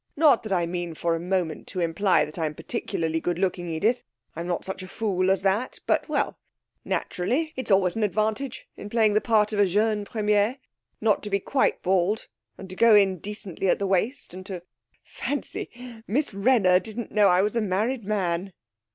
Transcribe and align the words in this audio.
Not 0.15 0.41
that 0.41 0.51
I 0.51 0.65
mean 0.65 0.95
for 0.95 1.13
a 1.15 1.19
moment 1.19 1.67
to 1.67 1.79
imply 1.79 2.25
that 2.25 2.39
I'm 2.39 2.55
particularly 2.55 3.19
good 3.19 3.37
looking, 3.37 3.69
Edith 3.69 4.01
I'm 4.35 4.47
not 4.47 4.65
such 4.65 4.81
a 4.81 4.87
fool 4.87 5.29
as 5.29 5.43
that. 5.43 5.79
But 5.85 6.09
well, 6.09 6.39
naturally, 6.83 7.53
it's 7.55 7.69
always 7.69 7.95
an 7.95 8.01
advantage 8.01 8.67
in 8.75 8.89
playing 8.89 9.13
the 9.13 9.21
part 9.21 9.53
of 9.53 9.59
a 9.59 9.65
jeune 9.67 10.05
premier 10.05 10.57
not 11.01 11.21
to 11.21 11.29
be 11.29 11.39
quite 11.39 11.83
bald 11.83 12.27
and 12.57 12.67
to 12.71 12.75
go 12.75 12.95
in 12.95 13.19
decently 13.19 13.67
at 13.69 13.77
the 13.77 13.85
waist, 13.85 14.33
and 14.33 14.43
to 14.47 14.63
Fancy, 15.03 15.69
Miss 16.07 16.33
Wrenner 16.33 16.79
didn't 16.79 17.11
know 17.11 17.27
I 17.27 17.43
was 17.43 17.55
a 17.55 17.61
married 17.61 18.03
man!' 18.03 18.53